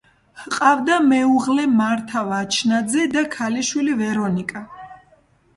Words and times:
ჰყავდა 0.43 0.95
მეუღლე 1.09 1.65
მართა 1.81 2.23
ვაჩნაძე 2.31 3.05
და 3.15 3.23
ქალიშვილი 3.37 3.99
ვერონიკა. 4.01 4.65